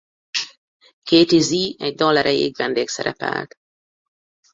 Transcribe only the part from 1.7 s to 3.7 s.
egy dal erejéig vendégszerepelt.